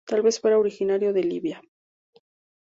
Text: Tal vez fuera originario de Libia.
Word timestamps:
Tal 0.09 0.23
vez 0.23 0.39
fuera 0.39 0.57
originario 0.57 1.13
de 1.13 1.23
Libia. 1.23 1.61